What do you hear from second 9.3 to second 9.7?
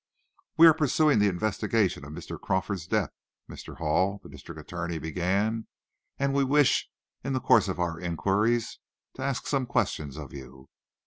some